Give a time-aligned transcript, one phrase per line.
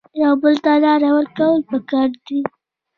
[0.21, 2.39] یو بل ته لار ورکول پکار دي